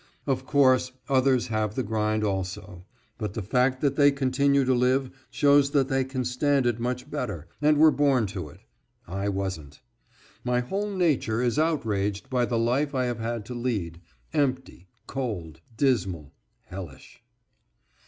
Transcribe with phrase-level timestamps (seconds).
[0.25, 2.85] Of course, others have the grind, also;
[3.19, 7.11] but the fact that they continue to live shows that they can stand it much
[7.11, 8.61] better, and were born to it.
[9.07, 9.79] I wasn't.
[10.43, 14.01] My whole nature is outraged by the life I have had to lead.
[14.33, 16.33] Empty, cold, dismal,
[16.63, 17.21] hellish.